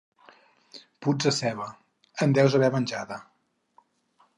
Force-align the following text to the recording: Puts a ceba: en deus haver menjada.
Puts 1.07 1.29
a 1.31 1.35
ceba: 1.41 1.69
en 2.27 2.37
deus 2.39 2.59
haver 2.61 2.75
menjada. 2.79 3.23